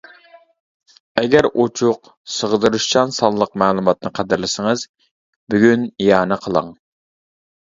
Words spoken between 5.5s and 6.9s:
بۈگۈن ئىئانە قىلىڭ!